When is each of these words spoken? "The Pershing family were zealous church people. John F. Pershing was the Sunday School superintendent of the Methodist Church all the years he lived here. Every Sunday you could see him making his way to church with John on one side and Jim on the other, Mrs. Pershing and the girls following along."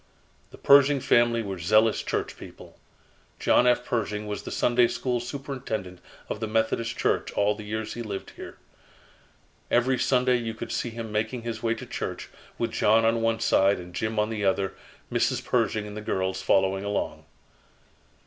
"The 0.49 0.57
Pershing 0.57 0.99
family 0.99 1.43
were 1.43 1.59
zealous 1.59 2.01
church 2.01 2.35
people. 2.35 2.79
John 3.39 3.67
F. 3.67 3.85
Pershing 3.85 4.25
was 4.25 4.41
the 4.41 4.49
Sunday 4.49 4.87
School 4.87 5.19
superintendent 5.19 5.99
of 6.27 6.39
the 6.39 6.47
Methodist 6.47 6.97
Church 6.97 7.31
all 7.33 7.53
the 7.53 7.65
years 7.65 7.93
he 7.93 8.01
lived 8.01 8.31
here. 8.31 8.57
Every 9.69 9.99
Sunday 9.99 10.37
you 10.37 10.55
could 10.55 10.71
see 10.71 10.89
him 10.89 11.11
making 11.11 11.43
his 11.43 11.61
way 11.61 11.75
to 11.75 11.85
church 11.85 12.29
with 12.57 12.71
John 12.71 13.05
on 13.05 13.21
one 13.21 13.39
side 13.41 13.77
and 13.77 13.93
Jim 13.93 14.17
on 14.17 14.31
the 14.31 14.43
other, 14.43 14.73
Mrs. 15.11 15.45
Pershing 15.45 15.85
and 15.85 15.95
the 15.95 16.01
girls 16.01 16.41
following 16.41 16.83
along." 16.83 17.25